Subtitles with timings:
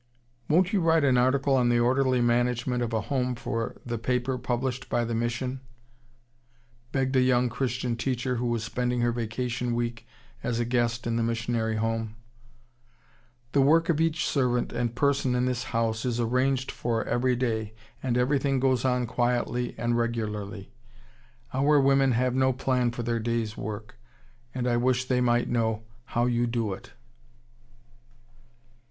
[0.49, 4.39] ]"Won't you write an article on the orderly management of a home for the paper
[4.39, 5.61] published by the mission?"
[6.91, 10.07] begged a young Christian teacher who was spending her vacation week
[10.41, 12.15] as a guest in the missionary home.
[13.51, 17.75] "The work of each servant and person in this house is arranged for every day,
[18.01, 20.71] and everything goes on quietly and regularly.
[21.53, 23.99] Our women have no plan for their day's work,
[24.51, 26.93] and I wish they might know how you do it."